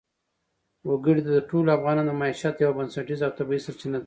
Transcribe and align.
وګړي 0.89 1.21
د 1.29 1.31
ټولو 1.49 1.69
افغانانو 1.77 2.09
د 2.15 2.19
معیشت 2.21 2.55
یوه 2.59 2.77
بنسټیزه 2.77 3.23
او 3.27 3.35
طبیعي 3.39 3.61
سرچینه 3.65 3.97
ده. 3.97 3.99